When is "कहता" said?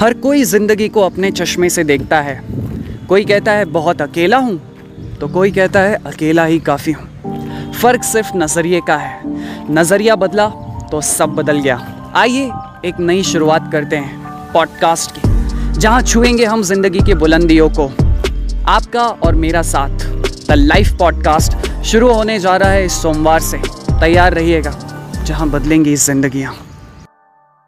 3.24-3.52, 5.50-5.80